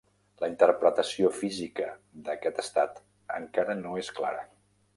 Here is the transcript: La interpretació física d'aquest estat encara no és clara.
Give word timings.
La 0.43 0.47
interpretació 0.51 1.29
física 1.41 1.89
d'aquest 2.29 2.63
estat 2.65 2.99
encara 3.41 3.77
no 3.83 3.93
és 4.05 4.13
clara. 4.21 4.43